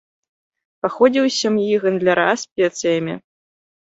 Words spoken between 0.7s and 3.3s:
Паходзіў з сям'і гандляра спецыямі.